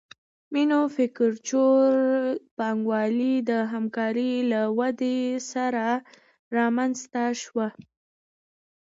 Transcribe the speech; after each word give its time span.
مینوفکچور 0.53 1.91
پانګوالي 2.57 3.35
د 3.49 3.51
همکارۍ 3.73 4.33
له 4.51 4.61
ودې 4.77 5.19
سره 5.51 5.87
رامنځته 6.57 7.23
شوه 7.41 7.67